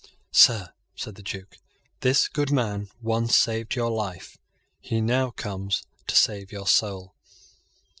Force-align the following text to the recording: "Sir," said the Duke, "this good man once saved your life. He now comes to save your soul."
"Sir," 0.31 0.69
said 0.95 1.13
the 1.13 1.21
Duke, 1.21 1.57
"this 1.99 2.27
good 2.27 2.49
man 2.51 2.89
once 3.03 3.37
saved 3.37 3.75
your 3.75 3.91
life. 3.91 4.35
He 4.79 4.99
now 4.99 5.29
comes 5.29 5.83
to 6.07 6.15
save 6.15 6.51
your 6.51 6.65
soul." 6.65 7.13